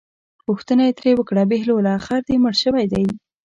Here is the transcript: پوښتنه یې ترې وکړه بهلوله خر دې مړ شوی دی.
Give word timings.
پوښتنه 0.45 0.81
یې 0.87 0.93
ترې 0.99 1.11
وکړه 1.15 1.43
بهلوله 1.51 1.93
خر 2.05 2.21
دې 2.27 2.35
مړ 2.43 2.53
شوی 2.63 2.85
دی. 2.93 3.05